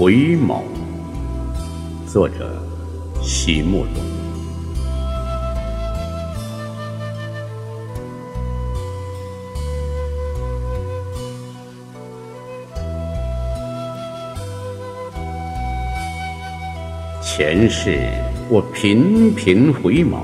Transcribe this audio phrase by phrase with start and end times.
[0.00, 0.62] 回眸，
[2.06, 2.56] 作者：
[3.20, 3.92] 席慕容。
[17.22, 18.08] 前世
[18.48, 20.20] 我频频回眸，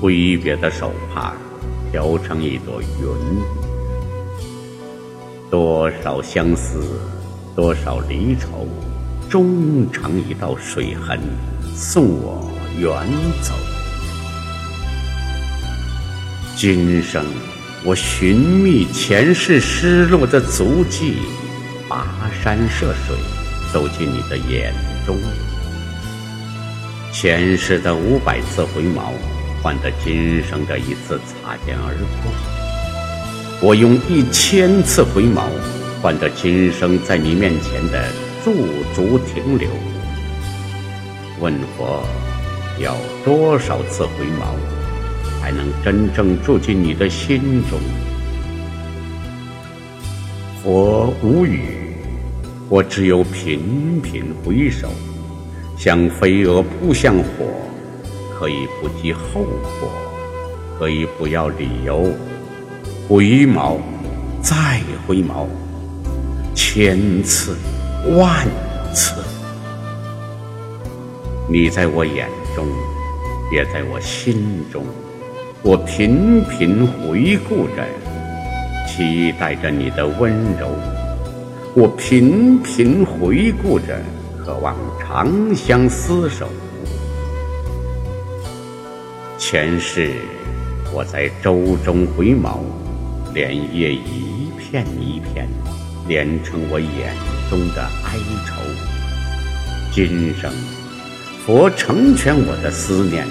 [0.00, 1.34] 挥别的手帕
[1.90, 2.86] 飘成一朵云，
[5.50, 7.00] 多少相思。
[7.56, 8.68] 多少离愁，
[9.30, 11.18] 终成一道水痕，
[11.74, 12.92] 送我远
[13.40, 13.54] 走。
[16.54, 17.24] 今生
[17.82, 21.14] 我寻觅前世失落的足迹，
[21.88, 22.04] 跋
[22.44, 23.16] 山涉水，
[23.72, 24.74] 走进你的眼
[25.06, 25.16] 中。
[27.10, 29.12] 前世的五百次回眸，
[29.62, 32.30] 换得今生的一次擦肩而过。
[33.62, 35.48] 我用一千次回眸。
[36.06, 38.08] 换得今生在你面前的
[38.44, 38.54] 驻
[38.94, 39.68] 足停留。
[41.40, 42.00] 问佛，
[42.78, 42.94] 要
[43.24, 47.80] 多少次回眸，才能真正住进你的心中？
[50.62, 51.96] 佛无语，
[52.68, 54.88] 我只有频频回首，
[55.76, 57.46] 像飞蛾扑向火，
[58.38, 59.42] 可以不计后
[59.80, 59.90] 果，
[60.78, 62.04] 可以不要理由，
[63.08, 63.80] 回眸，
[64.40, 65.48] 再回眸。
[66.76, 67.56] 千次
[68.18, 68.46] 万
[68.92, 69.14] 次，
[71.48, 72.66] 你在我眼中，
[73.50, 74.84] 也在我心中。
[75.62, 77.82] 我频频回顾着，
[78.86, 80.68] 期待着你的温柔；
[81.74, 83.98] 我频频回顾着，
[84.44, 86.46] 渴望长相厮守。
[89.38, 90.12] 前世
[90.92, 92.58] 我在舟中回眸，
[93.32, 95.48] 莲叶一片一片。
[96.08, 97.14] 连成我眼
[97.50, 98.54] 中的哀愁。
[99.92, 100.52] 今生，
[101.44, 103.26] 佛成全我的思念，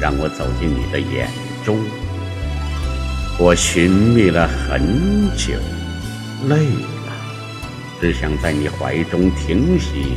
[0.00, 1.28] 让我走进你的眼
[1.64, 1.78] 中。
[3.38, 4.80] 我寻觅了很
[5.36, 5.54] 久，
[6.48, 7.12] 累了，
[8.00, 10.16] 只想在你怀中停息，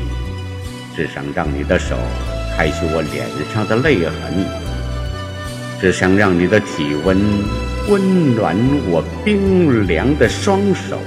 [0.95, 1.95] 只想让你的手
[2.57, 4.45] 开去我脸上的泪痕，
[5.81, 7.17] 只想让你的体温
[7.89, 8.55] 温暖
[8.89, 10.99] 我冰凉的双手。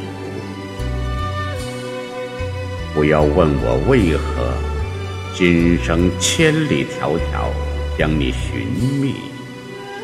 [2.98, 4.52] 不要问我为何
[5.32, 7.48] 今生千里迢迢
[7.96, 8.66] 将你寻
[9.00, 9.14] 觅，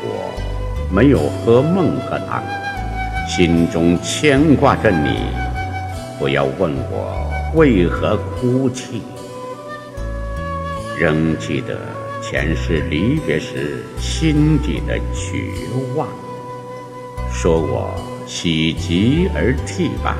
[0.01, 0.31] 我
[0.89, 2.41] 没有喝孟婆汤，
[3.27, 5.25] 心中牵挂着你。
[6.17, 9.01] 不要问我为何哭泣，
[10.97, 11.77] 仍记得
[12.21, 15.43] 前世离别时心底的绝
[15.97, 16.07] 望，
[17.29, 17.93] 说我
[18.25, 20.15] 喜极而泣吧，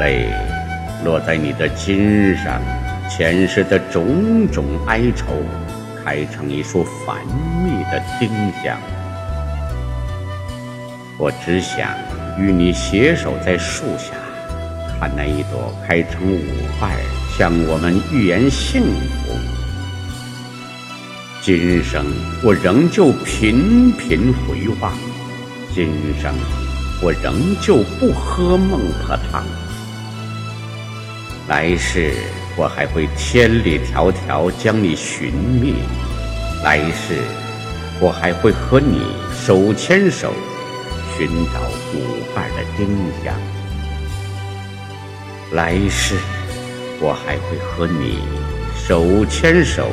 [0.00, 0.55] 泪。
[1.04, 2.60] 落在你的襟上，
[3.08, 5.26] 前世的种种哀愁，
[6.04, 7.16] 开成一束繁
[7.64, 8.28] 密的丁
[8.62, 8.76] 香。
[11.18, 11.88] 我只想
[12.38, 14.14] 与你携手在树下，
[14.98, 16.44] 看那一朵开成五
[16.80, 16.90] 瓣，
[17.38, 19.32] 向我们预言幸福。
[21.42, 22.04] 今生
[22.42, 24.92] 我仍旧频频回望，
[25.72, 25.88] 今
[26.20, 26.34] 生
[27.00, 29.44] 我仍旧不喝孟婆汤。
[31.48, 32.12] 来世
[32.56, 35.74] 我还会千里迢迢将你寻觅，
[36.64, 37.22] 来世
[38.00, 39.00] 我还会和你
[39.32, 40.32] 手牵手
[41.16, 41.60] 寻找
[41.94, 42.88] 五瓣的丁
[43.22, 43.32] 香，
[45.52, 46.16] 来世
[47.00, 48.18] 我还会和你
[48.74, 49.88] 手牵手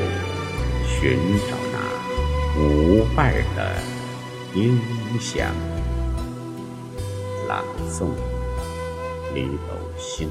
[0.87, 3.75] 寻找那五瓣的
[4.51, 4.79] 丁
[5.19, 5.47] 香。
[7.47, 8.07] 朗诵：
[9.35, 10.27] 李斗星。